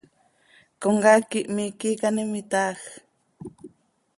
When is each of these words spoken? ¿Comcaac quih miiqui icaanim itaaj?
¿Comcaac 0.81 1.23
quih 1.31 1.51
miiqui 1.55 1.87
icaanim 1.93 2.31
itaaj? 2.41 2.79